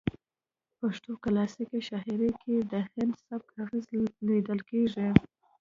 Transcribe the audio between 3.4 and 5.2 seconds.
اغیز لیدل کیږي